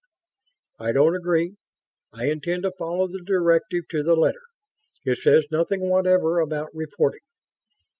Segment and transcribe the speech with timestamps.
[0.79, 1.57] "I don't agree.
[2.11, 4.41] I intend to follow the directive to the letter.
[5.05, 7.21] It says nothing whatever about reporting."